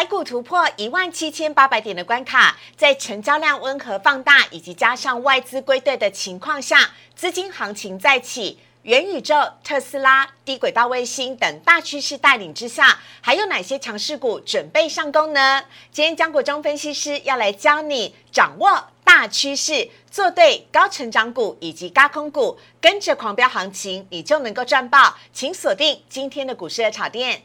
[0.00, 8.58] 台股突破一万七千八百点的关卡，在成交量温和放大以及加上外资归队的情况下，资金行情再起。
[8.84, 15.62] 元宇宙、特斯拉、低轨道卫星等大趋势带领之下，还有哪些强势股准备上攻呢？
[15.92, 25.14] 今天江国忠分析师要来教你掌握大趋势，做对高成长股以及高空股，跟着狂飙行情，你就能够赚爆。
[25.34, 27.42] 请锁定今天的股市的炒店。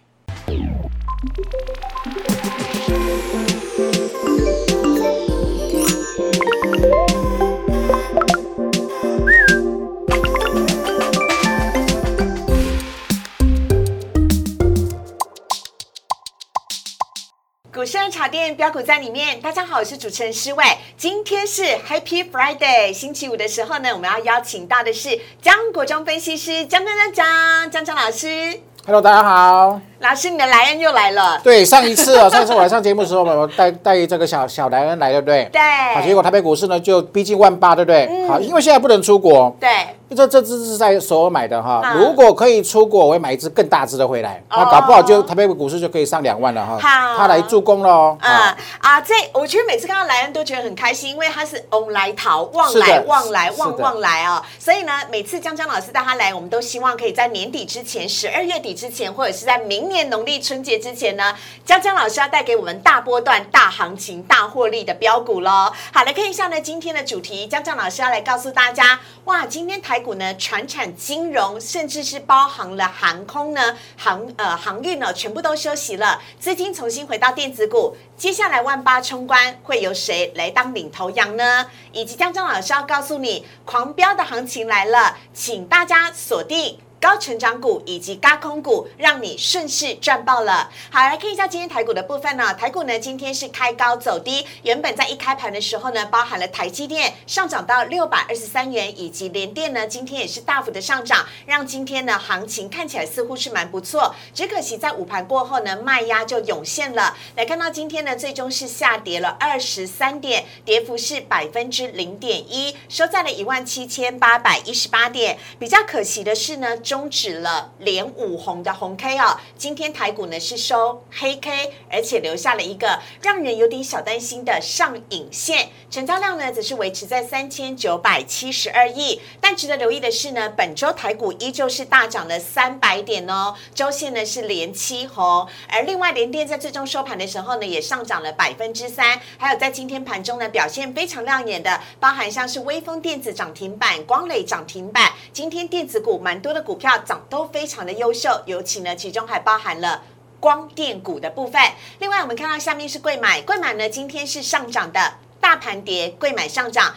[17.86, 20.64] 股市茶店标股在里面，大家好，我是主持人施伟。
[20.98, 28.60] 今天是 Happy Friday，星期五的时候呢，我们要邀请到的是江国忠分析师江江江江江江老师。
[28.88, 29.80] Hello，大家好。
[30.00, 31.40] 老师，你的莱恩又来了。
[31.44, 35.48] 对，上一次啊，上次我来上节目的时候，我带带这个小小莱恩来，对不对？
[35.52, 35.62] 对
[35.94, 38.28] 好，结果台北股市呢就逼近万八，对不对？
[38.28, 39.70] 好，因为现在不能出国，对，
[40.10, 41.82] 这这只是在首尔买的哈。
[41.84, 46.78] 嗯如果可以出国，我会买一只更大只的回来，那哦搞不好就台北股市就可以上两万了哈。
[46.78, 48.18] 好他来助攻了哦。
[48.22, 48.32] 嗯
[48.80, 54.44] 啊，这我觉得每次看到莱恩都觉得很开心，因为他是翁来逃，旺来旺来旺旺来哦。
[54.60, 61.34] 所以呢，每次江江老师带他来，我们都希望可以在年底之前、十二月底之前，或者是在明年农历春节之前呢，
[61.66, 65.72] 江江老师要带给我们大波段、大行情、大获利的标股喽。
[65.94, 77.96] 好，来看一下呢，今天的主题，江江老师要来告诉大家，哇，今天台股呢，船产金融，甚至是包含了航空呢、航呃航运呢，全部都休息了，资金重新回到电子股。
[78.18, 81.66] 接下来万八冲关会由谁来当领头羊呢？
[81.92, 86.80] 以及江江老师要告诉你，狂飙的行情来了，请大家锁定。
[87.06, 90.72] 高成长股以及高空股，让你顺势赚爆了。
[90.90, 92.52] 好，来看一下今天台股的部分呢。
[92.56, 104.16] 台股呢今天是开高走低，原本在一开盘的时候呢，包含了台积电上涨到六百二十三元，以及联电呢今天也是大幅的上涨，让今天呢行情看起来似乎是蛮不错。
[104.34, 107.16] 只可惜在午盘过后呢，卖压就涌现了。
[107.36, 115.38] 来看到今天呢，最终是下跌了二十三点，跌幅是百分之零点一，收在了一万七千八百一十八点。
[115.60, 119.38] 比较可惜的是呢，终止了连五红的红 K 哦。
[119.58, 129.20] 今天台股呢是收黑 K，而且留下了一个让人有点小担心的上影线，成交量呢则是维持在三千九百七十二亿。
[129.42, 150.04] 但值得留意的是呢，本周台股依旧是大涨了三百点哦，周线呢是连七红，而另外联电在最终收盘的时候呢也上涨了百分之三，还有在今天盘中呢表现非常亮眼的，包含像是微风电子涨停板、光磊涨停板，今天电子股蛮多的股股票涨都非常的优秀，尤其呢其中还包含了。
[150.42, 151.62] 光电股的部分，
[152.00, 156.94] 另外我们看到下面是贵买，贵买呢今天是上涨的，大盘跌，贵买上涨。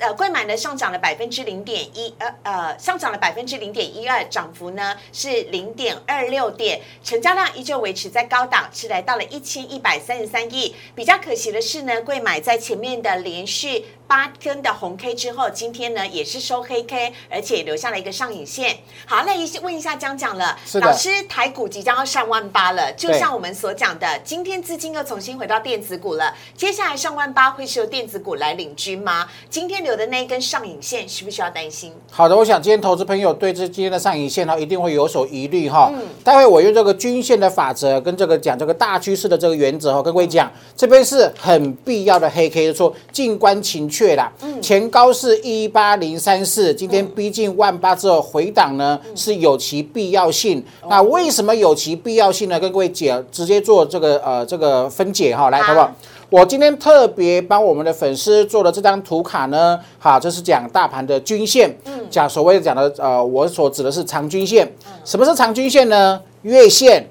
[0.00, 10.74] 呃，贵买呢上涨了百分之零点一，呃呃，上涨了百分之零点一二，涨幅呢是零点二六点，成交量依旧维持在高档，是来到了一千一百三十三亿。
[10.96, 18.78] 比较可惜的是呢，贵买在前面的连续八根的红 K 之后，今天呢也是收黑 K，而且留下了一个上影线。
[19.06, 29.28] 好，那一问一下江讲了，老师，台股即将要上万八了，就像我们所讲的，今天资金又重新回到电子股了，接下来上万八会是由电子股来领军吗？
[29.48, 31.92] 今天留的那一根上影线，需不需要担心？
[32.10, 35.88] 好的，我想今天投资朋友对这今天的上影线呢，一定会有所疑虑哈。
[35.94, 44.32] 嗯待会我用这个均线的法则跟这个讲这个大趋势的这个原则哈，跟各位讲，这边是很必要的黑 K，就是说静观情却啦。
[44.42, 50.62] 嗯前高是一八零三四，今天逼近万八之后回档呢嗯是有其必要性。
[50.80, 52.58] 哦那为什么有其必要性呢？
[52.58, 55.92] 跟各位解直接做这个呃这个分解哈，来好好不好？
[56.30, 61.76] 我今天特别帮我们的粉丝做了这张图卡呢，好，这是讲大盘的均线，
[62.08, 64.70] 讲所谓讲的呃，我所指的是长均线。
[65.04, 66.20] 什么是长均线呢？
[66.42, 67.08] 月线、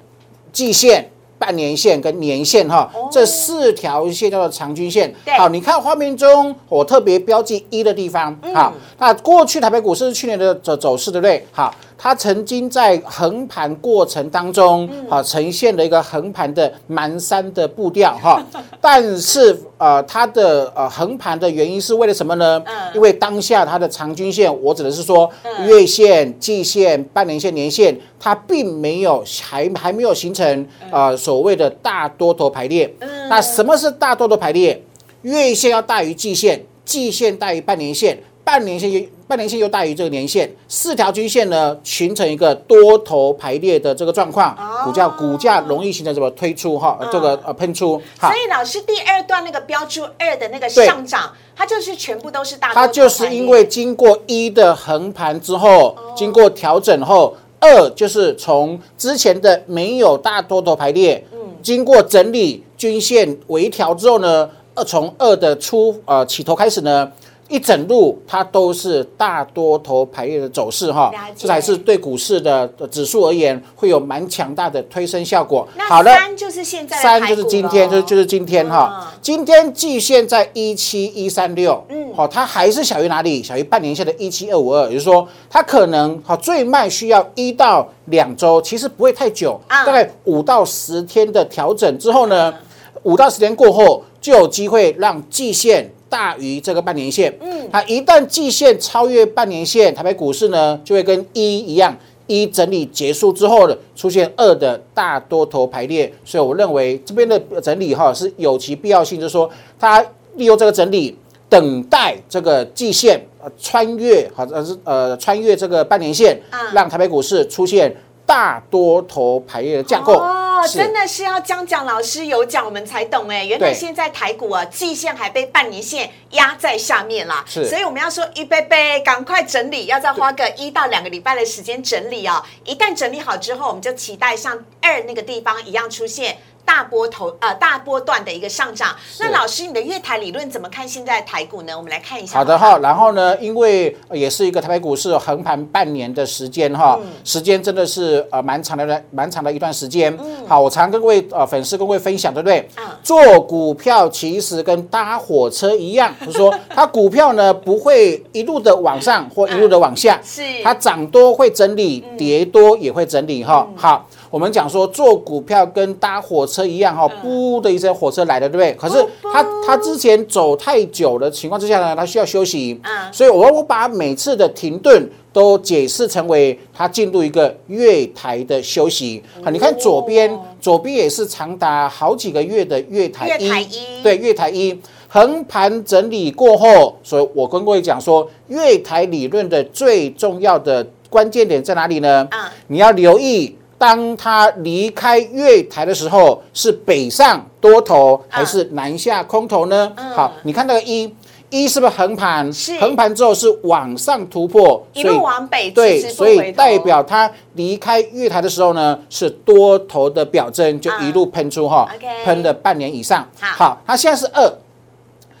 [0.52, 1.10] 季线。
[1.40, 5.12] 半年线跟年线哈，这四条线叫做长均线。
[5.38, 8.38] 好，你看画面中我特别标记一的地方。
[8.52, 11.46] 好，那过去台北股市是去年的走走势，对不对？
[11.50, 18.42] 好，它曾经在横盘过程当中，好呈现了一个横盘的蹒跚的步调哈。
[18.80, 22.62] 但是呃，它的呃横盘的原因是为了什么呢？
[22.66, 25.30] 嗯因为当下它的长均线，我指的是说
[25.66, 32.90] 月线、季线、半年线、年线，它并没有还还没有形成呃所谓的大多头排列。
[33.28, 34.82] 那什么是大多头排列？
[35.22, 38.90] 月线要大于季线，季线大于半年线，半年线
[39.30, 48.02] 半年线又大于这个年线，四条均线呢形成一个多头排列的这个状况，股价股价容易形成什么推出哈，这个呃喷出。
[48.18, 61.24] 所以老师第二段那个标注二的那个上涨，它就是全部都是大多头它就是因为经过一的横盘之后，经过调整后，二就是从之前的没有大多头排列，
[61.62, 67.12] 经过整理均线微调之后呢，二从二的出呃起头开始呢。
[67.50, 75.66] 一整路它都是大多头排列的走势哈这才是对股市的的指数而言会有蛮强大的推升效果。
[75.88, 79.18] 好了，三就是现在三就是今天，就就是今天哈嗯。
[79.20, 83.42] 今天季线在一七一三六，嗯嗯，好，它还是小于哪里？
[83.42, 92.54] 小于半年线的一七二五二，也就是说，它可能好最慢需要一到两周，其实不会太久，啊大概五到十天的调整之后呢，
[93.02, 95.92] 五到十天过后就有机会让季线。
[96.10, 101.96] 大于这个半年线，嗯，它一旦季线超越半年线，台北股市呢就会跟一一样，
[102.26, 109.48] 一整理结束之后呢，出现二的大多头排列，所以我认为这边的整理哈是有其必要性，就是说
[109.78, 110.04] 它
[110.34, 111.16] 利用这个整理，
[111.48, 117.94] 等待这个季线呃穿越，好像是呃穿越这个半年线嗯，让台北股市出现
[118.26, 120.20] 大多头排列的架构。
[120.60, 123.44] 哦，真的是要江蒋老师有讲，我们才懂哎。
[123.44, 127.42] 原来现在台股啊，季线还被半年线压在下面啦。
[127.48, 132.44] 是所以我们要说预备备，赶快整理，要再花个一到两个礼拜的时间整理哦。
[132.64, 136.36] 一旦整理好之后，我们就期待像二那个地方一样出现。
[136.64, 141.76] 大波头呃大波段的一个上涨，那老师你的月台理论怎么看现在的台股呢？
[141.76, 142.38] 我们来看一下。
[142.38, 150.16] 好的哈，然后呢，因为呃也是一个台北股市横盘半年的时间哈，嗯时间真的是呃蛮长的蛮长的一段时间。
[150.20, 152.68] 嗯好，我常跟各位呃粉丝跟各位分享，对不对？
[152.76, 163.68] 啊做股票其实跟搭火车一样， 就是说它股票呢不会一路的往上或一路的往下， 是它涨多会整理，跌多也会整理哈。
[163.76, 164.06] 好。
[164.30, 168.72] 我们讲说做股票跟搭火车一样哈，噗的一声火车来了，对不对？
[168.74, 172.80] 可是他他之前走太久的情况之下呢，他需要休息。
[172.84, 179.20] 嗯所以我我把每次的停顿都解释成为它进入一个月台的休息。
[179.42, 184.78] 好，你看左边，左边也是长达好几个月的月台一，月台一对，月台一
[185.08, 192.28] 横盘整理过后，所以我跟各位讲说，月台理论的最重要的关键点在哪里呢？
[192.30, 193.56] 啊你要留意。
[193.80, 199.90] 当它离开月台的时候，是北上多头还是南下空头呢？
[199.96, 201.10] 嗯好，你看那个一，
[201.48, 202.52] 一是不是横盘？
[202.52, 211.88] 是横盘之后是往上突破，一路往北，对，所以代表它离开月台的时候呢，是多头的表征，就一路喷出哈
[212.22, 213.26] 喷了半年以上。
[213.40, 214.52] 好它现在是二。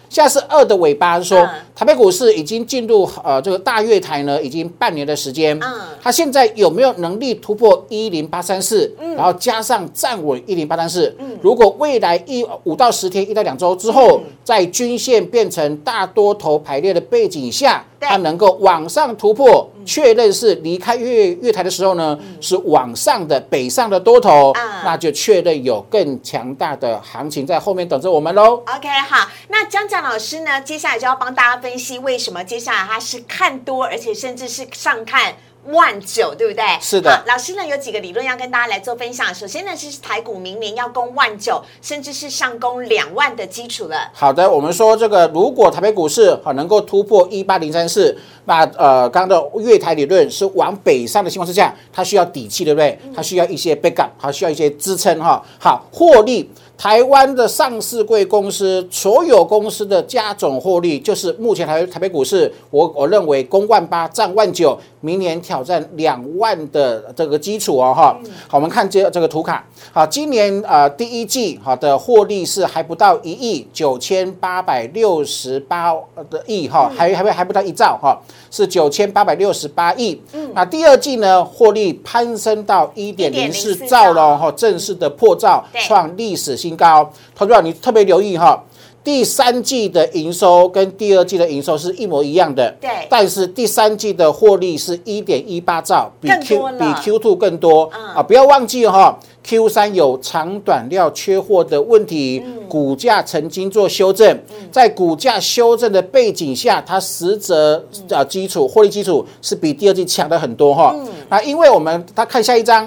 [0.08, 1.48] 现在是二的尾巴，是说嗯
[1.80, 5.58] 台北股市已经进入呃这个大月台呢，已经半年的时间。
[5.60, 8.90] 嗯它现在有没有能力突破一零八三四？
[9.16, 11.14] 然后加上站稳一零八三四。
[11.18, 28.62] 嗯如果未来一五到十天、一到两周之后，在均线变成大多头排列的背景下，对它能够往上突破，确认是离开月月台的时候呢，是往上的北上的多头啊，那就确认有更强大的行情在后面等着我们喽。
[28.76, 35.34] OK，好，那江江老师呢，接下来就要帮大家分析为什么接下来他是看多，而且甚至是上看。
[35.66, 36.64] 万九，对不对？
[36.80, 39.32] 是的好老师呢有几个理论要跟大家来做分享。
[39.34, 44.10] 首先呢是台股明年要攻万九，甚至是上攻两万的基础了。
[44.14, 52.98] 好的，我们说这个，如果台北股市好能够突破一八零三四，那呃，刚刚的月台理论是往北上的情况之下，它需要底气，对不对？
[53.14, 55.44] 它需要一些 backup，它需要一些支撑哈。
[55.58, 56.50] 好，获利，
[56.80, 68.18] 台湾的上市贵公司所有公司的加总获利，就是目前台台北股市，我我认为攻万八占万九，明年挑战两万的这个基础哦哈。
[68.48, 75.92] 好，我们看这这个图卡，好，今年呃第一季好的获利是还不到一亿九千八百六十八
[76.30, 78.18] 的亿哈，还还还不到一兆哈，
[78.50, 80.18] 是九千八百六十八亿。
[80.32, 80.50] 嗯。
[80.54, 87.10] 那第二季呢，获利攀升到一点零四1.04兆了哈，正式的破兆，创历史新高。
[87.34, 88.62] 投资者你特别留意哈。
[89.02, 92.90] 第三季的营收跟第二季的营收是一模一样的，对。
[93.08, 98.16] 但是第三季的获利是一点一八兆，比 Q 比 Q two 更多、嗯。
[98.16, 98.22] 啊！
[98.22, 102.68] 不要忘记哈、q 三有长短料缺货的问题，嗯。
[102.68, 104.38] 股价曾经做修正，
[104.70, 111.08] 在股价修正的背景下，它实则啊基础获利基础是比第二季强的很多哈、嗯。
[111.30, 112.86] 那因为我们他看下一章，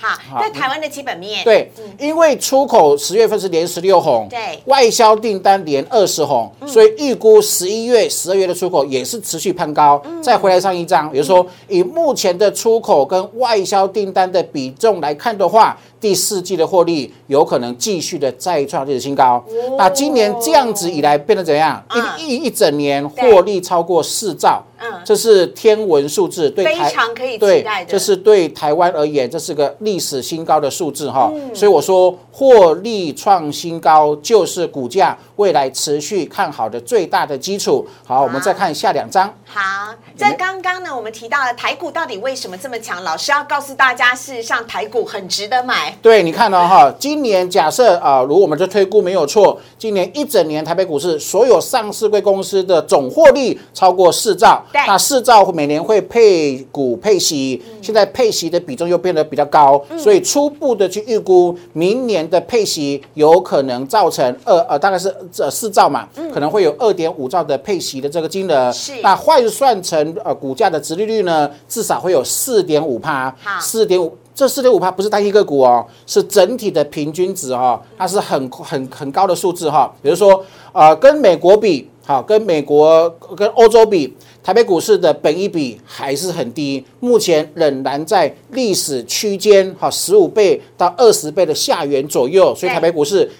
[0.00, 4.58] 好，在台湾的基本面，对，因为出口十月份是连十六红，对。
[4.66, 10.00] 外销订单连二十红，所以预估十一月、十二月的出口也是持续攀高。
[10.22, 19.44] 再回来上一张，也就是说，以目前的出口跟外销订单的比重来看的话，第四季的获利有可能继续的再创历史新高。
[19.76, 21.82] 那今年这样子以来变得怎样？
[21.88, 22.04] 嗯。
[22.18, 31.30] 一一一整年获利超过四兆，嗯这是天文数字，对台非常可以期对待的这是对台湾而言，这是个历史新高的数字哈。
[31.34, 37.86] 嗯所以我说获利创新高就是股价未来持续看好的最大的基础。
[38.06, 39.32] 好，我们再看下两张。
[39.44, 43.02] 好，在刚刚呢，我们提到了台股到底为什么这么强？
[43.02, 45.96] 老师要告诉大家，事实上台股很值得买。
[46.02, 68.92] 对，你看到、哈，今年假设啊、如果我们的推估没有错，今年一整年台北股市所有上市贵公司的总获利超过四兆，对那四兆每年会配股配息，现在配息的比重又变得比较高，所以初步的去预估明年的配息有可能造成二呃大概是这四兆嘛，可能会有二点五兆的配息的这个金额，是。
[69.02, 74.16] 那换算成呃股价的殖利率呢，至少会有四点五趴，四点五。
[74.34, 93.30] 这四点五趴不是单一个股哦，是整体的平均值哦、它是很很很高的数字哈、比如说，呃，跟美国比，好，跟美国跟欧洲比，台北股市的本益比还是很低，目前仍然在历史区间哈十五倍到二十倍的下缘左右，所以台北股市。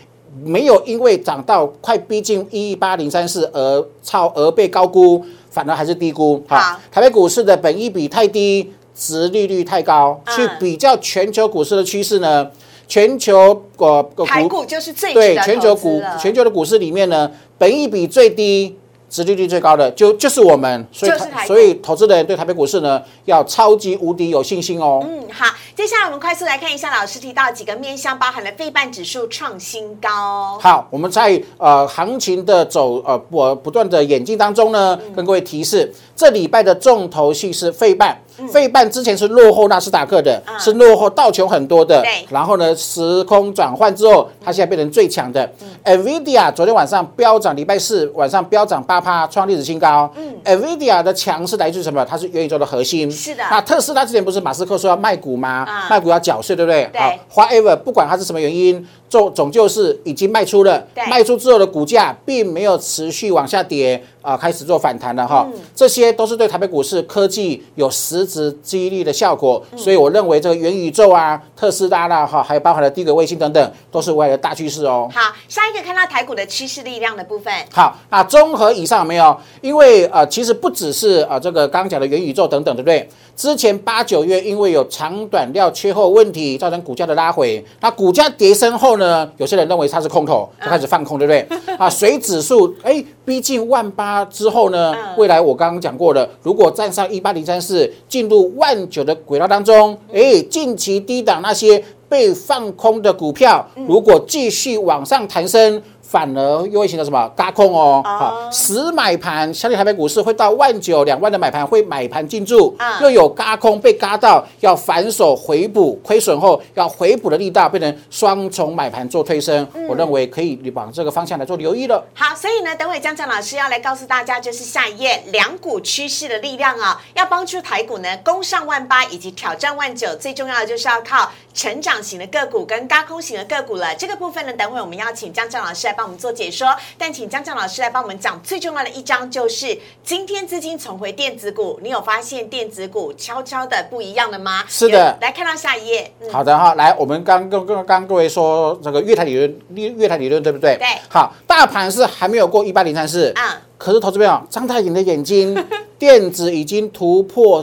[0.44, 6.40] 没有因为涨到快逼近一八零三四而超而被高估，反而还是低估。
[6.46, 12.48] 好台北股市的本益比太低，殖利率太高，嗯去比较全球股市的趋势呢？
[12.88, 18.76] 全球呃股台股就是最值对全球股全球的股市里面呢，本益比最低。
[19.08, 21.12] 殖利率最高的就就是我们，所以
[21.46, 25.00] 所以投资人对台北股市呢要超级无敌有信心哦。
[25.04, 30.58] 嗯，好，接下来我们快速来看一下老师提到几个面向，包含了费半指数创新高。
[30.60, 38.10] 好，我们在呃行情的走呃不不断的演进当中呢，嗯跟各位提示，这礼拜的重头戏是费半。
[38.12, 42.24] 嗯费半之前是落后纳斯达克的，是落后道琼很多的对。
[42.30, 45.50] 然后呢，时空转换之后，它现在变成最强的。
[45.84, 50.10] NVIDIA 嗯昨天晚上飙涨，礼拜四晚上飙涨八趴，创历史新高。
[50.16, 52.04] 嗯 NVIDIA 的强是来自于什么？
[52.04, 53.08] 它是元宇宙的核心。
[53.08, 55.64] 嗯是的那特斯拉之前不是马斯克说要卖股吗？
[55.68, 56.88] 啊卖股要缴税，对不对？
[56.92, 65.48] 对好，However，不管它是什么原因，总总就是已经卖出了对，卖出之后的股价并没有持续往下跌啊、开始做反弹了哈。
[65.50, 75.08] 嗯这些都是对台北股市科技有实质激励的效果，嗯所以我认为这个元宇宙啊、特斯拉啦哈，还有包含了低轨卫星等等，都是未来的大趋势哦。
[75.10, 77.52] 好，下一个看到台股的趋势力量的部分。
[77.72, 79.34] 好，那综合以上有没有？
[79.62, 83.08] 因为呃，其实不只是呃这个刚刚讲的元宇宙等等，对不对？
[83.34, 87.64] 之前八九月因为有长短料缺货问题，造成股价的拉回。
[87.80, 91.46] 那股价跌升后呢，有些人认为它是空头，就开始放空，对不对？
[91.78, 105.82] 啊，随指数哎逼近万八之后呢，嗯未来我刚刚讲过了，如果站上一八零三四，进入万九的轨道当中，哎，近期低档那些被放空的股票，如果继续往上弹升。
[106.08, 108.00] 反而又会形成什么嘎空哦？
[108.02, 122.02] 好，死买盘，相信台北股市会到万九两万的买盘会买盘进驻嗯，又有嘎空被嘎到，要反手回补亏损后要回补的力道变成双重买盘做推升，我认为可以往这个方向来做留意了。
[122.14, 133.94] 好，所以呢，等会江江老师要来告诉大家，就是下一页两股趋势的力量啊，要帮助台股呢攻上万八以及挑战万九，最重要的就是要靠成长型的个股跟高空型的个股了。
[133.94, 144.62] 这个部分呢，等会我们要请江江老师来帮我们做解说，但请江江老师来帮我们讲最重要的一章，就是今天资金重回电子股，你有发现电子股悄悄的不一样了吗？
[144.68, 144.96] 是的。
[144.96, 150.76] 有来看到下一页，嗯，好的哈，来，我们刚跟跟刚各位说这个月台理论，月月台理论对不对？
[150.78, 150.86] 对。
[151.08, 153.42] 好，大盘是还没有过一八零三四，嗯
[153.76, 155.56] 可是投资朋友张太颖的眼睛，
[155.98, 157.60] 电子已经突破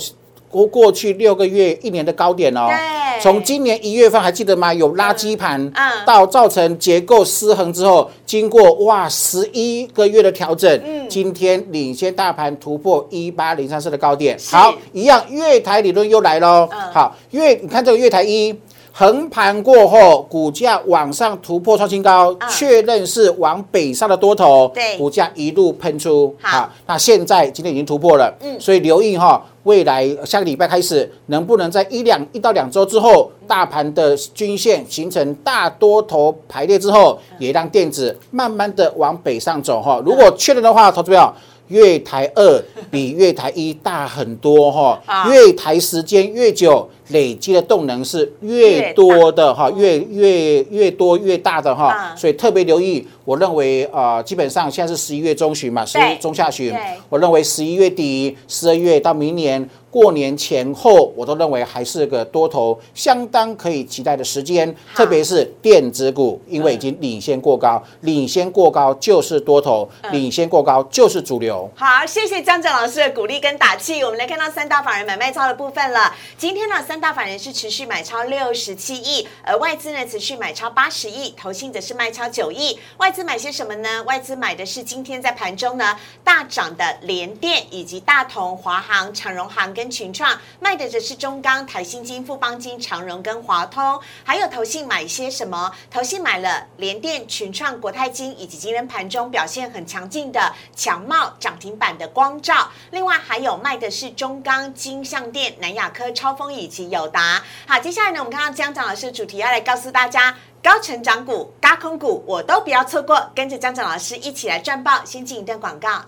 [0.55, 2.67] 过过去六个月、一年的高点哦。
[2.67, 4.74] 对从今年一月份还记得吗？
[4.74, 14.38] 有垃圾盘，嗯到造成结构失衡之后，经过哇十一个月的调整，嗯今天领先大盘突破一八零三四的高点。
[14.51, 16.67] 好，一样月台理论又来喽。
[16.71, 18.53] 嗯好，月你看这个月台一。
[18.97, 24.97] 横盘过后，股价往上突破创新高，嗯确认是往北上的多头，对。
[24.97, 26.33] 股价一路喷出。
[26.41, 26.71] 好。
[26.87, 28.57] 那现在今天已经突破了，嗯。
[28.57, 40.01] 所以留意哈，未来下个礼拜开始，能不能在一两一到两周之后，大盘的均线形成大多头排列之后，也让电子慢慢的往北上走哈。
[40.05, 41.35] 如果确认的话，投资票。
[41.69, 45.01] 月台二比月台一大很多哈。
[45.03, 53.07] 好，月台时间越久，累积的动能是越多的哈，越越越多越大的哈，所以特别留意。
[53.24, 56.74] 我认为啊，基本上现在是十一月中旬嘛，十一中下旬，
[57.09, 59.67] 我认为十一月底、十二月到明年。
[59.95, 71.71] 过年前后，我都认为还是个多头相当可以期待的时间，特别是电子股，因为已经领先过高，领先过高就是多头，领先过高就是主流。
[71.75, 74.03] 好，谢谢江正老师的鼓励跟打气。
[74.03, 76.13] 我们来看到三大法人买卖超的部分了。
[76.38, 82.77] 今天呢，三大法人是持续买超六十七亿，而外资呢持续买超八十亿，投信则是卖超九亿。
[82.97, 84.03] 外资买些什么呢？
[84.03, 89.85] 外资买的是今天在盘中呢大涨的联电以及大同、华航、长荣航跟。
[89.95, 95.71] 群创卖的则是中钢、台新金、富邦金、长荣跟华通，还有投信买些什么？
[95.89, 102.69] 投信买了联电、群创、国泰金，以及今天盘中表现很强劲的强茂涨停板的光照。
[102.91, 107.42] 另外还有卖的是中钢、金相电、南亚科、超风以及友达。
[107.68, 115.04] 好，接下来呢，我们看到江长老师的主题要来告诉大家，高成长股、高空股我都不要错过，跟着江长老师一起来赚爆。
[115.04, 116.01] 先进一段广告。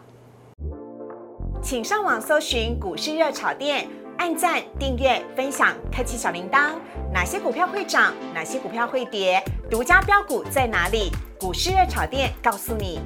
[1.62, 6.72] 请上网搜寻股市热炒店，按赞、订阅、分享，开启小铃铛。
[7.14, 8.14] 哪些股票会涨？
[8.34, 9.44] 哪些股票会跌？
[9.70, 11.12] 独家标股在哪里？
[11.40, 13.00] 股市热炒店告诉你。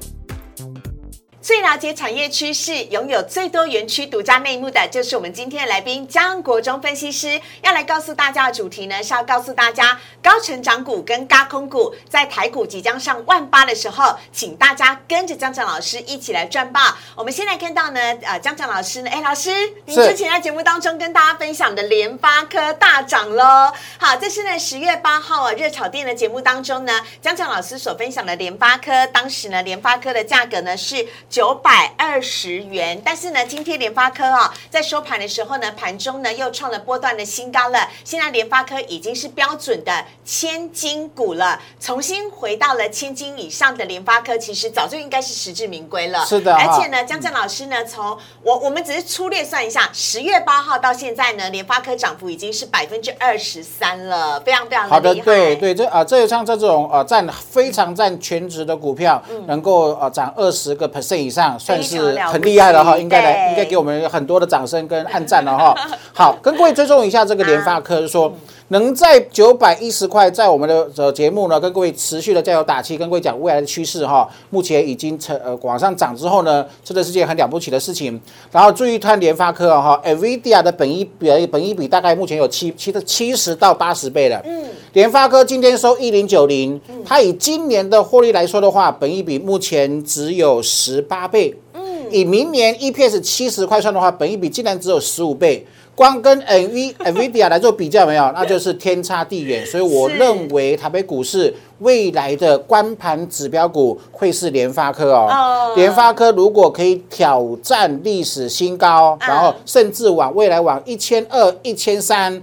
[1.41, 7.41] 最了解产业趋势、拥有最多园区独家内幕的，就是我们今天的来宾江国忠分析师。
[7.63, 16.99] 要来告诉大家的主题呢，是要告诉大家高成长股跟高空股在台股即将上万八的时候，请大家跟着江江老师一起来赚吧。
[17.15, 19.49] 我们先来看到呢，呃，江江老师呢，哎，老师，
[19.85, 23.73] 您之前在节目当中跟大家分享的联发科大涨喽。
[23.97, 31.07] 好，这是呢十月八号啊热炒店的节目当中呢，江江老师所分享的联发科，当时呢联发科的价格呢是。
[31.31, 37.87] 九百二十元，但是呢，今天联发科啊，在收盘的时候呢，盘中呢又创了波段的新高了。
[38.03, 46.25] 现在联发科已经是标准的千金股了，重新回到了千金以上的联发科，其实早就应该是实至名归了。
[46.25, 55.15] 是的，而且呢，江正老师呢，从我我们只是粗略算一下，十月八号到现在呢，联发科涨幅已经是百分之二十三了，非常非常好的。
[55.15, 61.20] 对对，这啊，这像这种呃占非常占全值的股票，能够呃涨二十个 percent。
[61.21, 65.75] 以上算是很厉害了哈，应该来应该给我们很多的掌声跟暗赞了哈。
[66.13, 68.33] 好，跟各位追踪一下这个联发科，说
[68.71, 74.27] 能在九百一十块，在我们的呃节目呢，跟各位持续的加油打气，跟各位讲未来的趋势哈。
[74.49, 78.19] 目前已经成呃往上涨之后呢，真的是件很了不起的事情。
[78.51, 84.41] 然后注意看联发科啊哈，NVIDIA 的本一比本一比大概目前有七七的七十到八十倍了。
[84.45, 91.01] 嗯，联发科今天收一零九零，它以今年的获利来说的话，本一比目前只有十。
[91.11, 99.65] 八倍，嗯，以明年 EPS 七十块算的话，本一比竟然只有十五倍，光跟 NV NVIDIA 来做比较没有， 那就是天差地远。
[99.65, 105.73] 所以我认为台北股市未来的关盘指标股会是联发科哦。
[105.75, 112.41] 联发科如果可以挑战历史新高，然后甚至往未来往一千二、一千三。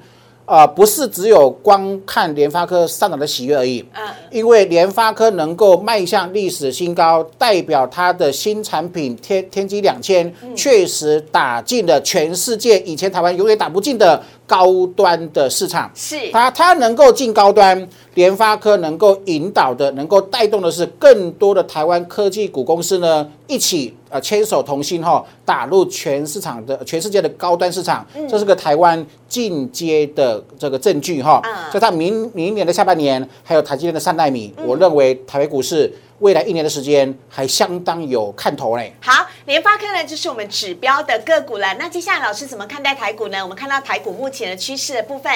[0.49, 17.87] 啊，不是只有光看联发科上涨的喜悦而已，嗯，因为联发科能够迈向历史新高，代表它的新产品天天玑两千确实打进了全世界以前台湾永远打不进的高端的市场，是它它能够进高端。
[18.19, 31.41] 联发科能够引导的、能够带动的是更多的台湾科技股公司呢，一起呃牵手同心哈，打入全市场的全世界的高端市场，这是个台湾进阶的这个证据哈。
[31.71, 38.93] 所以它明明年的下半年还有台积电的三纳米，我认为台北股市未来一年的时间还相当有看头嘞。
[39.01, 41.73] 好，联发科呢就是我们指标的个股了。
[41.79, 43.41] 那接下来老师怎么看待台股呢？
[43.45, 45.33] 我们看到台股目前的趋势的部分。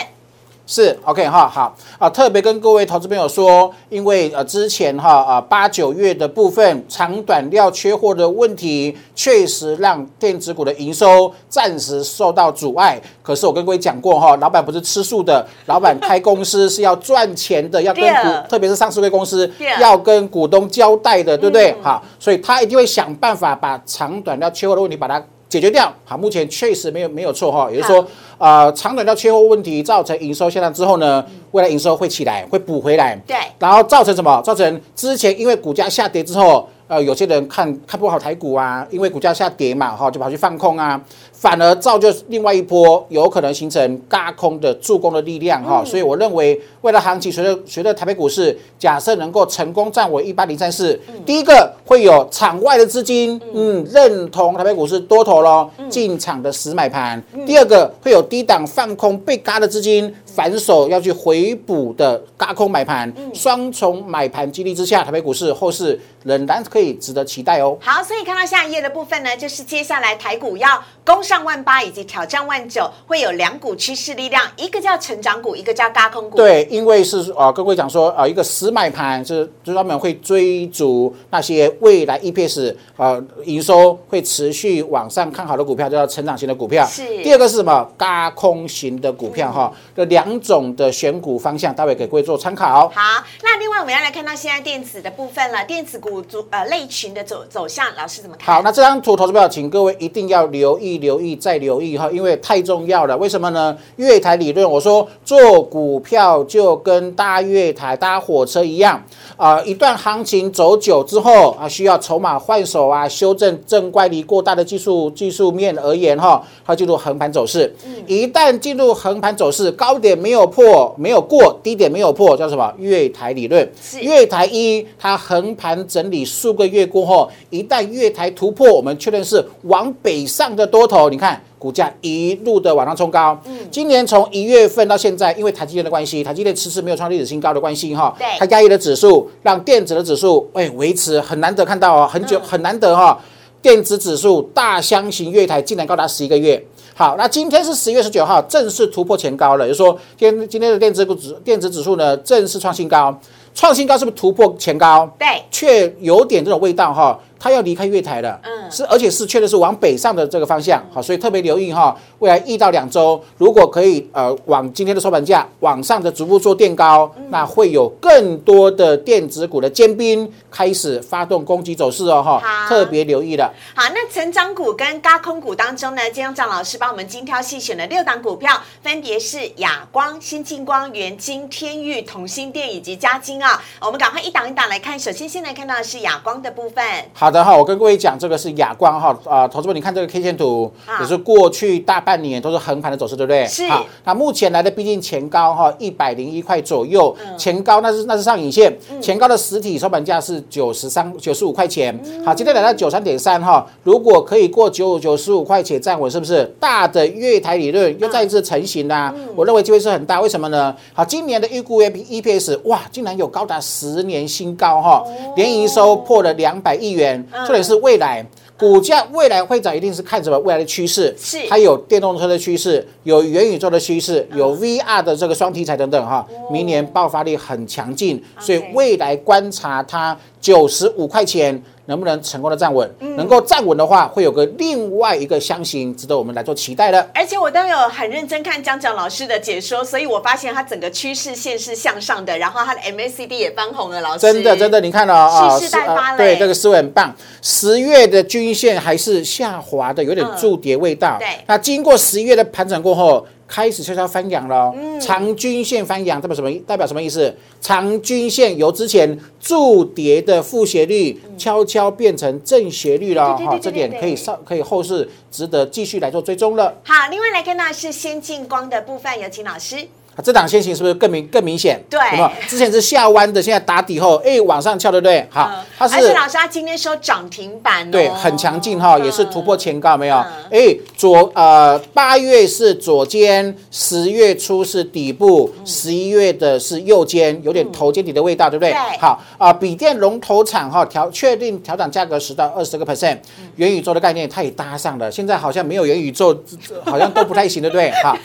[0.67, 13.01] 是 OK 哈好啊，特别跟各位投资朋友说，因为呃之前哈啊八九月的部分长短料缺货的问题，确实让电子股的营收暂时受到阻碍。
[13.23, 21.75] 可是我跟各位讲过哈，老板不是吃素的，老板开公司是要赚钱的，要跟股，特别是上市贵公司要跟股东交代的，对不对？
[21.83, 25.23] 好，所以他一定会想办法把长短料缺货的问题把它。
[25.53, 28.07] 解决掉好，目前确实没有没有错哈，也就是说，
[28.39, 33.15] 呃，长短料缺货问题造成营收下降之后呢，未来营收会起来，会补回来。
[33.27, 34.41] 对，然后造成什么？
[34.43, 36.67] 造成之前因为股价下跌之后。
[36.93, 41.01] 呃，有些人看看不好台股啊，因为股价下跌嘛，哈，就跑去放空啊，
[41.33, 45.83] 反而造就另外一波有可能形成嘎空的助攻的力量哈。
[45.83, 67.77] 所以我认为，未来行情随着随着台北股市假设能够成功站稳一八零三四，第一个会有场外的资金，嗯，认同台北股市多头咯，进场的实买盘；第二个会有低档放空被嘎的资金反手要去回补的高空买盘，双重买盘激励之下，台北股市后市仍然可以值得期待哦。
[67.81, 76.37] 好，所以看到下一页的部分呢，就是接下来台股要攻上万八以及挑战万九，会有两股趋势力量，一个叫成长股，一个叫嘎空股。
[76.37, 86.87] 对，因为是啊，各位讲说啊，一个死买盘是专门会追逐那些未来 EPS 啊营收会持续往上看好的股票，叫成长型的股票。
[86.87, 87.91] 是第二个是什么？
[87.99, 92.89] 嘎空型的股票哈，这两种的选股方向，待会给各位做参考。
[92.89, 98.55] 好，那另外我们要来看到现在电子的部分了，电子股组呃类群的走走向，老师怎么看？
[98.55, 103.17] 好，那这张图投资票，请各位一定要留意、留意再留意哈，因为太重要了。
[103.17, 103.77] 为什么呢？
[103.97, 109.03] 月台理论，我说做股票就跟搭月台、搭火车一样
[109.37, 117.75] 啊、一段行情走久之后啊，需要筹码换手啊，修正正乖离过大的技术技术面而言哈，它进入横盘走势。
[118.07, 122.73] 一旦进入横盘走势，高点没有破、没有过，低点没有破，叫什么？
[122.79, 123.69] 月台理论。
[124.01, 131.11] 月台一，它横盘整理数个月过后，一旦月台突破，我们确认是往北上的多头。
[131.11, 133.41] 你看股价一路的往上冲高。
[133.47, 143.19] 嗯今年从一月份到现在，因为台积电的关系，台积电迟迟没有创历史新高的关系哈对，它压抑的指数让电子的指数哎维持很难得看到哦，很久、嗯很难得哈、
[143.63, 146.63] 电子指数大箱型月台竟然高达十一个月。
[146.95, 153.19] 好，那今天是十月十九号，正式突破前高了，也就是说，今天今天的电子股指电子指数呢正式创新高，
[153.55, 155.11] 创新高是不是突破前高？
[155.19, 173.53] 对，却有点这种味道哈，它要离开月台了，嗯是而且是确实是往北上的这个方向，好，所以特别留意哈，未来一到两周，如果可以呃往今天的收盘价往上的逐步做垫高，嗯那会有更多的电子股的尖兵开始发动攻击走势哦哈好，特别留意了。
[173.75, 183.61] 好，那成长股跟高空股当中呢，今天张老师帮我们精挑细选了六档股票，分别是亚光、新进光、元金、天域、同心电以及嘉金啊。
[183.81, 186.85] 我们赶快一档一档来看，首先先来看到的是亚光的部分。
[187.13, 193.47] 好的哈，我跟各位讲，这个是亚光哈啊，投资们你看这个 K 线图啊，也是过去大半年都是横盘的走势，对不对？
[193.47, 193.67] 是。
[193.69, 197.39] 好，那目前来的毕竟前高哈一百零一块左右，嗯。
[197.39, 202.25] 前高那是那是上影线，前高的实体收盘价是九十三九十五块钱，嗯。
[202.25, 206.45] 好，今天来到九三点三哈，如果可以过九九十五块钱站稳，是不是？
[206.61, 209.29] 大的月台理论又再一次成型啦、嗯。
[209.35, 210.75] 我认为机会是很大，为什么呢？
[210.93, 215.05] 好，今年的预估 EPS 哇，竟然有高达十年新高哈，
[215.37, 218.25] 年营收破了两百亿元，重点是未来。
[218.59, 221.13] 股价未来会涨，一定是看什么未来的趋势？
[221.19, 226.25] 是它有电动车的趋势，有元宇宙的趋势，嗯有 VR 的这个双题材等等哈。
[226.49, 232.91] 明年爆发力很强劲，所以未来观察它九十五块钱能不能成功的站稳。
[233.01, 237.07] 嗯能够站稳的话，会有个另外一个箱型值得我们来做期待的。
[237.15, 247.15] 而且我都有很认真看江江老师的解说，所以我发现它整个趋势线是向上的，然后它的 MACD 也翻红了，老师真的，真的，你看了啊，蓄势待发嘞对，这个思维很棒。
[247.43, 251.19] 十月的均线还是下滑的，有点筑跌味道。
[251.19, 254.75] 嗯对那经过十一月的盘整过后，开始悄悄翻阳了哦。
[254.75, 256.51] 嗯长均线翻阳代表什么？
[256.67, 257.35] 代表什么意思？
[257.61, 263.37] 长均线由之前筑跌的负斜率悄悄变成正斜率了。
[263.37, 266.73] 对对对对好，这点可以上可以后市值得继续来做追踪了。
[266.85, 269.77] 好，另外来看到是先进光的部分，有请老师。
[270.15, 271.83] 啊这档先行是不是更明更明显？
[271.89, 272.31] 对有没有？
[272.47, 275.27] 之前是下弯的，现在打底后，哎，往上翘，对不对？
[275.31, 280.17] 好嗯，它是而且老师他今天收涨停板哦，对，很强劲哈，也是突破前高，没有？
[280.17, 288.71] 嗯哎，左呃八月是左肩，十月初是底部，十一月的是右肩，有点头肩底的味道，对不对？
[288.73, 293.17] 嗯对好啊，笔电龙头厂哈调确定调整价格十到二十个 percent，
[293.57, 296.39] 元宇宙的概念它也搭上了，现在好像没有元宇宙，
[296.85, 297.91] 好像都不太行，对不对？
[298.05, 298.17] 好，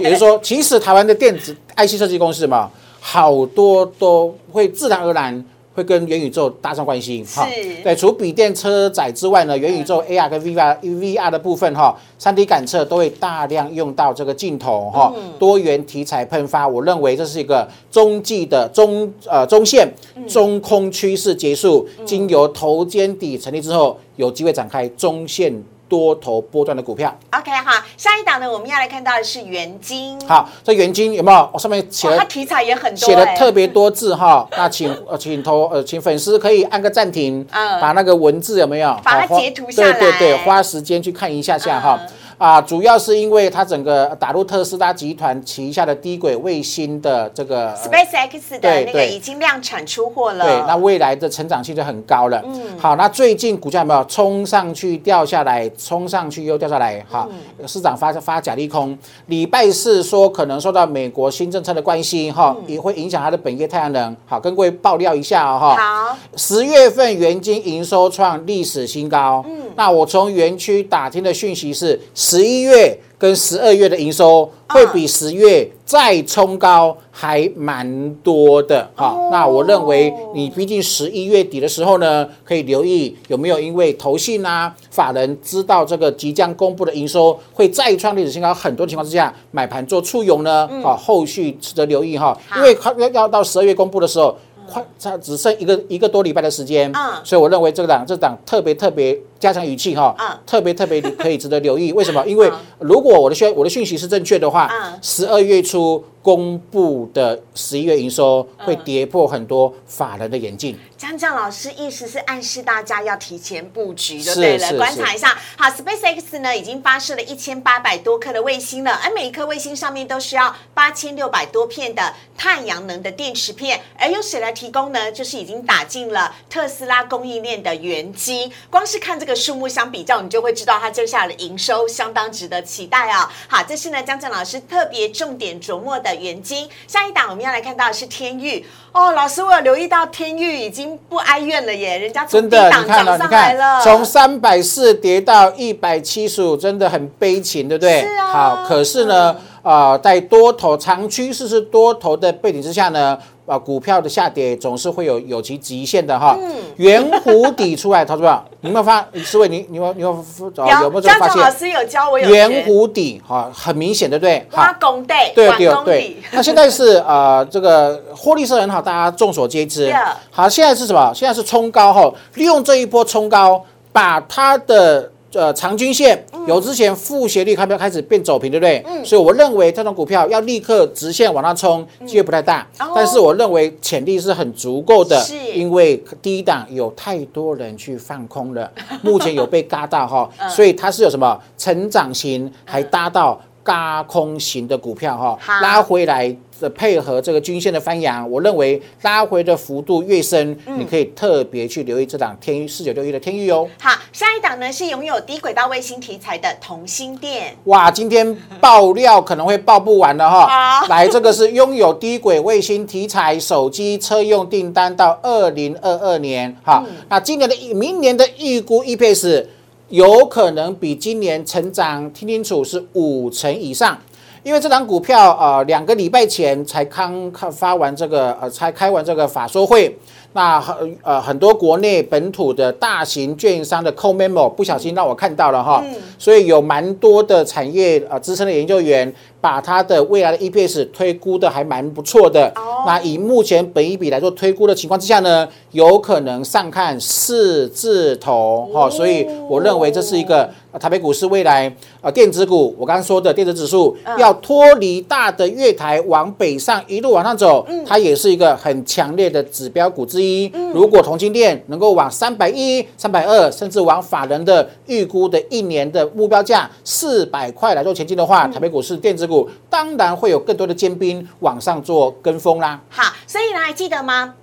[0.00, 2.70] 也就是说，其实台湾的电子 IC 设计公司嘛，
[3.00, 5.44] 好多都会自然而然。
[5.76, 7.44] 会跟元宇宙搭上关系，哈。
[7.48, 7.82] 是。
[7.82, 19.92] 对，除笔电车载之外呢，元宇宙 AR 跟 VR VR 的部分哈，三 D 感测都会大量用到这个镜头哈，多元题材喷发，我认为这是一个中继的中呃中线
[20.28, 25.52] 中空趋势结束，经由头肩底成立之后，有机会展开中线
[25.88, 27.16] 多头波段的股票。
[27.32, 30.18] OK 哈，下一档呢，我们要来看到的是元金。
[30.26, 31.50] 好，这元金有没有？
[31.52, 38.98] 我上面写哇，了它题材也很多、写了哎特别多字哈， 那请呃请投呃请粉丝可以按个暂停，嗯把那个文字有没有？
[39.02, 41.98] 把它截图下来对对对，花时间去看一下下哈。
[42.02, 42.08] 嗯
[42.44, 50.44] 啊，主要是因为它整个打入特斯拉集团旗下的低轨卫星的这个呃 SpaceX 的那个已经量产出货了。
[50.44, 52.42] 对，那未来的成长性就很高了。
[52.44, 57.02] 嗯，好，那最近股价有没有冲上去掉下来，冲上去又掉下来？
[57.08, 57.26] 好，
[57.58, 58.94] 嗯市场发发假利空。
[59.28, 64.14] 礼拜四说可能受到美国新政策的关系，哈、嗯也会影响它的本业太阳能。
[64.26, 65.76] 好，跟各位爆料一下哦，哈。
[65.76, 69.42] 好，十月份原金营收创历史新高。
[69.48, 71.98] 嗯，那我从园区打听的讯息是，
[72.34, 78.90] 十一月跟十二月的营收会比十月再冲高还蛮多的。
[78.96, 90.68] 好、哦那我认为你毕竟十一月底的时候呢，可以留意有没有因为投信啊、法人知道这个即将公布的营收会再创历史新高，很多情况之下买盘做促涌呢。
[90.82, 94.36] 好、后续值得留意哈，好因为要要要到十二月公布的时候。
[94.66, 101.92] 快，差只剩一个一个多礼拜的时间，嗯所以我认为这个档这档特别特别加强语气哈，嗯特别特别可以值得留意。
[101.92, 102.24] 为什么？
[102.26, 110.74] 因为嗯如果我的讯我的讯息是正确的话嗯，十二月初公布的十一月营收会跌破很多法人的眼镜。
[110.96, 115.36] 江江老师意思是暗示大家要提前布局，就是对了，观察一下。
[115.54, 125.12] 好，SpaceX 呢已经发射了一千八百多颗的卫星了，而每一颗卫星上面都需要八千六百多片的太阳能的电池片，而由谁来提供呢？
[125.12, 128.50] 就是已经打进了特斯拉供应链的原基。
[128.70, 136.68] 光是看这个数目相比较，你就会知道它接下来的营收相当值得期待啊、好，这是呢江江老师特别重点琢磨的元金。
[136.86, 148.02] 下一档我们要来看到的是天域哦，老师我有留意到天域已经不哀怨了耶，人家从的，档涨上来了，从三百四跌到一百七十五，真的很悲情，对不对？
[148.02, 156.36] 是啊好，可是呢，呃，在多头长趋势是多头的背景之下呢，啊，股票的下跌总是会有有其极限的哈。
[156.40, 159.00] 嗯圆弧底出来，投资者，你有没有发？
[159.24, 161.52] 思维，你你有你有没有有没有发江江老现？
[161.52, 164.44] 师有教我有圆弧底，哈，很明显，对不对？
[164.50, 169.94] 好挖工地，对管公对对，，那现在是呃这个获利是很好，大家众所皆知。
[170.32, 171.12] 好，现在是什么？
[171.14, 179.04] 现在是冲高哈，利用这一波冲高，把它的呃长均线嗯由之前负斜率开标开始变走平，对不对？
[179.04, 182.66] 所以我认为这种股票要立刻直线往上冲，机会不太大。
[182.80, 188.70] 哦但是我认为潜力是很足够的，是因为第一档有太多人去放空了，
[189.02, 193.40] 目前有被嘎到哈，嗯所以它是有什么成长型，还搭到。
[193.64, 203.66] 嘎空型的股票哈好，拉回来的配合这个均线的翻扬，我认为拉回的幅度越深，嗯你可以特别去留意这档天域四九六一的天域哦。
[203.80, 207.56] 好，下一档呢是拥有低轨道卫星题材的同心电。
[207.64, 210.86] 哇，今天爆料可能会爆不完的哈好。
[210.86, 216.84] 来，这个是拥有低轨卫星题材手机车用订单到二零二二年哈。
[217.08, 219.46] 那今年的明年的预估 EPS
[219.94, 223.96] 有可能比今年成长，听清楚是五成以上。
[224.42, 229.96] 因为这档股票呃两个礼拜前才刚开发完这个呃才开完这个法说会，
[230.34, 235.82] 那很呃很多国内本土的大型券商的 co memo 不小心让我看到了哈，
[236.18, 242.52] 所以有蛮多的产业呃资深的研究员把它的未来的 EPS 推估的还蛮不错的。
[242.86, 250.50] 那以目前本一笔来做推估的情况之下呢，有可能上看四字头哈、所以我认为这是一个。
[250.72, 260.23] 呃台北股市未来呃电子股，我刚刚说的电子指数、要脱离大的月台往北上一路往上走，它也是一个很强烈的指标股之一。
[260.72, 272.80] 如果同金店能够往三百一、三百二，甚至往法人的预估的一年的目标价四百块来做前进的话，台北股市电子股当然会有更多的尖兵往上做跟风啦。
[272.88, 274.34] 好，所以呢，还记得吗？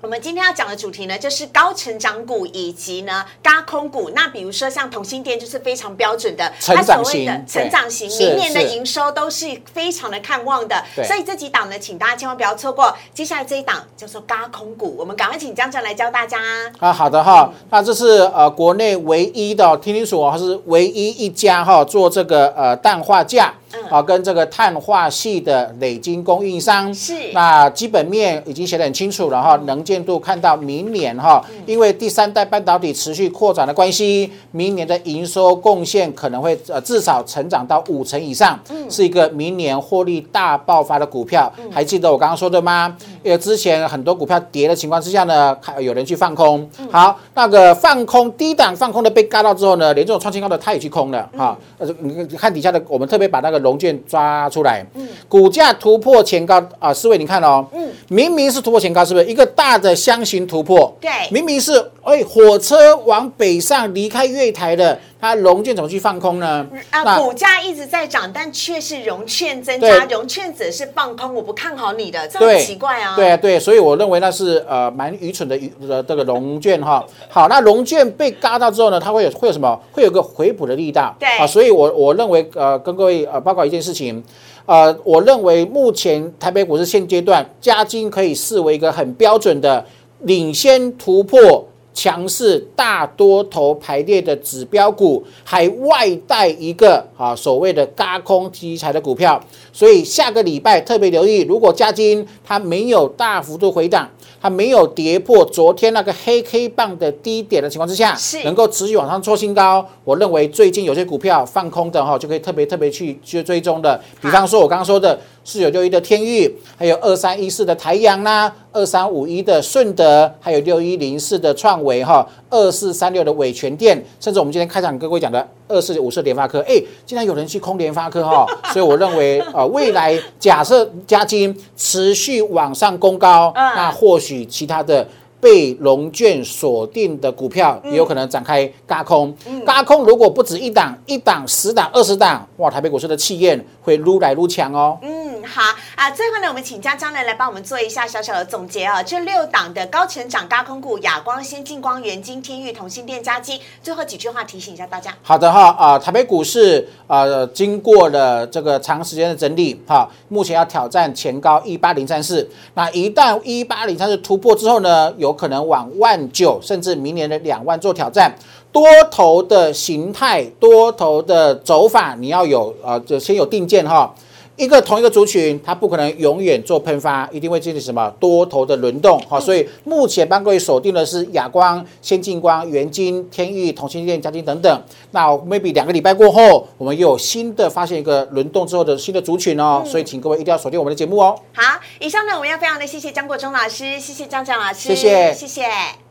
[0.00, 4.12] 我们今天要讲的主题呢，就是高成长股以及呢高空股。
[4.14, 10.84] 那比如说像同心店，就是非常标准的成长它所谓的型成长型，明年的是营收都是非常的看望的。
[11.04, 12.96] 所以这几档呢，请大家千万不要错过。
[13.12, 16.38] 接下来这一档叫做高空股，我们赶快请江江来教大家。
[16.78, 23.52] 啊，好的哈，那这是呃国内唯一的，听清楚哦，是唯一一家哈做这个呃氮化镓。
[23.90, 38.58] 啊，跟这个碳化系的累晶供应商是那基本面已经写得很清楚了哈，能见度看到明年哈，因为第三代半导体持续扩展的关系，明年的营收贡献可能会呃至少成长到五成以上，
[38.90, 41.50] 是一个明年获利大爆发的股票。
[41.70, 42.94] 还记得我刚刚说的吗？
[43.22, 46.68] 因为之前很多股票跌的情况之下呢，还有人去放空。
[46.90, 51.56] 好，那个放空低档放空的被嘎到之后呢，连这种创新高的他也去空了哈。
[51.78, 54.84] 呃，你看底下的，我们特别把那个龙卷抓出来，
[55.28, 57.64] 股价突破前高啊，四位你看哦，
[58.08, 60.96] 明明是突破前高，是不是一个大的箱型突破？
[61.00, 66.66] 对明明是哎火车往北上离开月台的，它融券怎么去放空呢？
[66.90, 73.14] 啊，股价一直在涨，但却是融券增加，融券者是放空，我不看好你的，这很，奇怪啊。
[73.14, 77.04] 对啊，对，所以我认为那是呃蛮愚蠢的愚的这个融券哈。
[77.28, 79.78] 好，那融券被嘎到之后呢，它会有会有什么？
[79.92, 81.14] 会有个回补的力道。
[81.18, 84.22] 对啊，所以我我认为呃跟各位呃报告一件事情。
[84.68, 89.82] 呃，我认为目前台北股市现阶段，加金可以视为一个很标准的
[90.24, 104.06] 领先突破强势大多头排列的指标股，还外带一个啊所谓的嘎空题材的股票，所以下个礼拜特别留意，如果加金它没有大幅度回档，
[104.40, 108.42] 它没有跌破昨天那个黑 K 棒的低点的情况之下，是。
[108.44, 126.74] 能够持续往上创新高，我认为最近有些股票放空的哈，就可以特别特别去去追踪的，比方说我刚刚说的四九六一的天域，还有二三一四的台阳啦，二三五一的顺德，还有六一零四的创维哈，二四三六的伟全店，甚至我们今天开场跟各位讲的二四五四联发科，哎，
[127.06, 135.08] 竟然有人去空联发科哈， 所以我认为啊未来假设加金持续往上攻高，嗯那或许其他的。
[135.40, 144.98] 被龙卷锁定的股票也有可能展开嘎空，嘎空如果不止一档，一档、十档、二十档，哇，台北股市的气焰会撸来撸强哦。
[145.02, 145.62] 嗯，好
[145.94, 146.10] 啊。
[146.10, 149.02] 最后呢，我们请嘉江呢来帮我们做一下小小的总结啊。
[149.02, 155.14] 这六档的高成长高空股，亚光、先进光、元金、天域、同心电、加基，最后几句话提醒一下大家。
[155.22, 168.34] 好的哈啊、台北股市呃经过了这个长时间的整理哈、目前要挑战前高一八零三四，那一旦一八零三四突破之后呢，有有可能往万九甚至明年的两万做挑战。
[168.72, 174.14] 多头的形态、多头的走法，你要有呃，就先有定见哈。
[174.58, 179.18] 一个同一个族群，它不可能永远做喷发，一定会经历什么多头的轮动。
[179.28, 184.82] 好，所以目前帮各位锁定的是亚光、先进光、元晶、天域、同心电、嘉金等等。
[185.12, 191.38] 那 maybe 两个礼拜过后，我们又有新的发现一个轮动之后的新的族群哦，所以请各位一定要锁定我们的节目哦。
[191.54, 196.07] 好，以上呢，我们要非常的谢谢张国忠老师，谢谢张江老师，谢谢谢谢。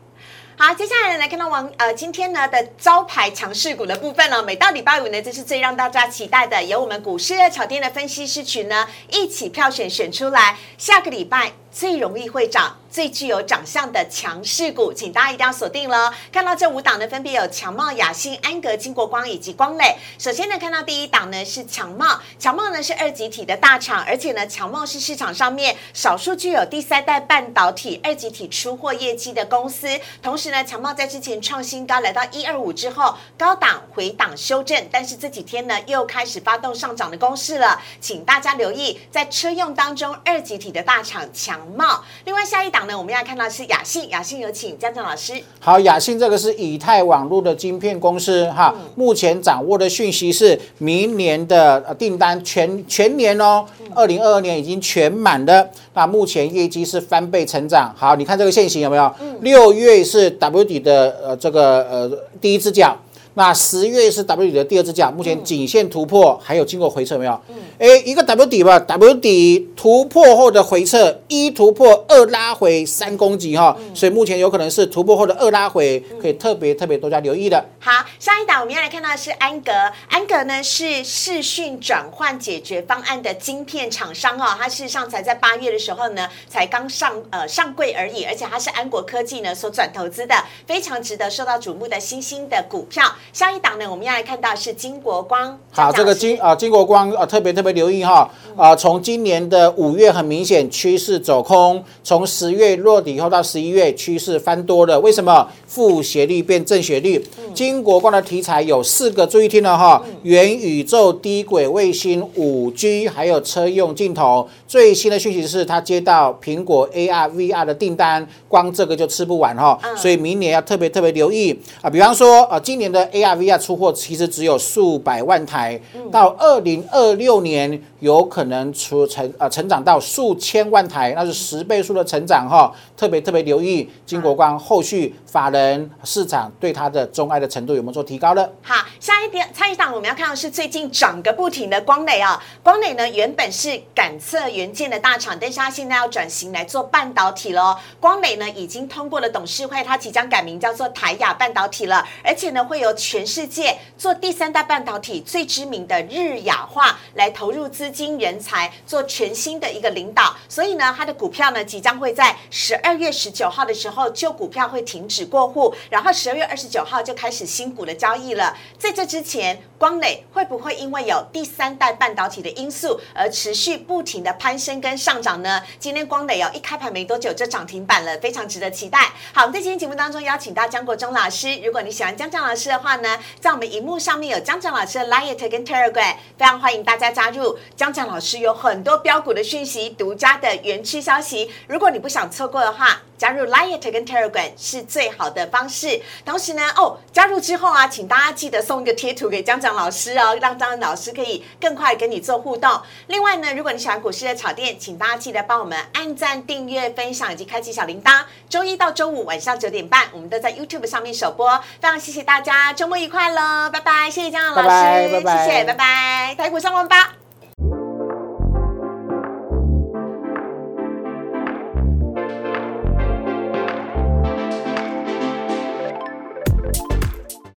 [0.60, 12.76] 好，接下来来看到王呃今天呢的招牌强势股的部分呢，每到礼拜五呢，这是最让大家期待的，由我们股市热炒店的分析师群呢一起票选选出来，下个礼拜最容易会涨。
[12.98, 16.12] 最具有长相的强势股，请大家一定要锁定了。
[16.32, 19.96] 看到这五档呢，分别有强茂、雅兴、安格、金国光以及光磊。
[20.18, 29.86] 首先呢，看到第一档呢是强茂，强茂呢是二级体的大厂，而且呢，强茂是市场上面少数具有第三代半导体二级体出货业绩的公司。
[30.20, 42.02] 同时呢，强茂在之前创新高来到一二五之后，高档回档修正，但是这几天呢又开始发动上涨的攻势了，请大家留意，在车用当中二级体的大厂强茂。
[42.24, 45.34] 另外下一档呢，我们要看到是雅信，雅信有请江江老师。
[45.60, 55.70] 好，雅信这个是以太网络的晶片公司哈，目前掌握的讯息是明年的呃订单全全年哦，二零二二年已经全满的。
[55.94, 57.94] 那目前业绩是翻倍成长。
[57.96, 59.14] 好，你看这个线型有没有？
[59.42, 62.96] 六月是 W 底的呃这个呃第一只脚。
[63.38, 67.40] 那十月是 W 底的第二次价，目前颈线突破，还有经过回撤有没有？
[67.78, 77.64] 哎，一个 W 底吧，W 底突破后的回撤，一突破，二拉回，三攻击哈，所以目前有可能是突破后的二拉回，可以特别特别多加留意的。
[77.78, 79.70] 好，下一档我们要来看到的是安格，
[80.08, 90.34] 安格呢是视讯转换解决方案的晶片厂商哦，它事实上才在八月的时候呢，才刚上呃上柜而已，而且它是安国科技呢所转投资的，
[90.66, 93.04] 非常值得受到瞩目的新兴的股票。
[93.32, 105.48] 下一档呢，我们要来看到是金国光，好，这个金金啊金国光啊特别特别留意哈啊，从今年的五月很明显趋势走空，从十月落底后到十一月趋势翻多了，为什么？
[105.66, 107.24] 负斜率变正斜率。
[107.54, 114.48] 金国光的题材有四个，注意听了哈，元宇宙、低轨卫星、五 G，还有车用镜头。
[114.68, 121.88] 最新的讯息是，他接到苹果 AR、VR 的订单，光这个就吃不完哈，所以明年要特别特别留意啊。
[121.88, 125.80] 比方说啊，今年的 AR、VR 出货其实只有数百万台，
[126.12, 132.72] 到二零二六年有可能出成呃成长到数千万台，那是十倍数的成长哈。
[132.96, 138.50] 特别特别留意金国光后续法人市场对它的钟爱的程度有没有做提高了？
[138.62, 142.42] 好，下一点，下一档我们要看到是最近涨个不停的光磊啊。
[142.62, 147.78] 光磊呢原本是感测元件的大厂，但是它现在要转型来做半导体了。
[148.00, 160.36] 光磊呢已经通过了董事会，它即将改名叫做台亚半导体了，而且呢会由全世界做第三代半导体最知名的日亚化来投入资金人才，做全新的一个领导。
[160.48, 168.56] 所以呢，它的股票呢即将会在十二月十九号的时候，旧股票会停止过户，然后十二月二十九号就开始新股的交易了。
[168.78, 175.62] 在这之前，光磊会不会因为有第三代半导体的因素而持续不停的攀升跟上涨呢？
[175.78, 179.12] 今天光磊哦一开盘没多久就涨停板了，非常值得期待。
[179.32, 187.58] 好，在今天节目当中邀请到江国忠老师，如果你喜欢江江老师的话呢，在我们荧幕上面有江江老师的 Light 跟 Telegram，非常欢迎大家加入。
[187.78, 193.00] 江江老师有很多标股的讯息，独家的园区消息，如果你不想错过的话。
[193.18, 196.00] 加入 Light 跟 Telegram 是最好的方式。
[196.24, 202.80] 同时呢，哦，加入之后啊，请大家记得送一个贴图给江江老师哦，让张老师可以更快跟你做互动。
[203.08, 208.22] 另外呢，如果你喜欢股市的炒店，请大家记得帮我们按赞、订阅、分享以及开启小铃铛。
[208.48, 211.58] 周一到周五晚上九点半，我们都在 YouTube 上面首播。
[211.80, 214.08] 非常谢谢大家，周末愉快喽，拜拜！
[214.08, 217.14] 谢谢江江老师，拜拜拜拜谢谢，拜拜，台股上万八。